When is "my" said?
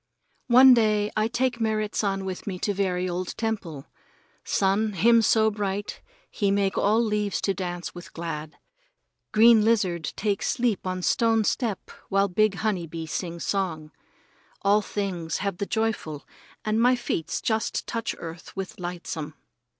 16.81-16.95